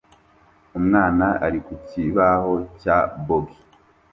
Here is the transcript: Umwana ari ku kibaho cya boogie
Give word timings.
Umwana 0.79 1.25
ari 1.45 1.59
ku 1.65 1.73
kibaho 1.87 2.53
cya 2.81 2.97
boogie 3.25 3.61